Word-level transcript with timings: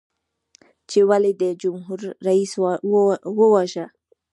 چې 0.89 0.99
ولې 1.09 1.31
دې 1.39 1.49
جمهور 1.63 2.01
رئیس 2.27 2.51
وواژه؟ 3.37 3.85